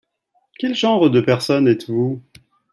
Quel 0.57 0.73
genre 0.73 1.11
de 1.11 1.21
personne 1.21 1.67
êtes-vous? 1.67 2.23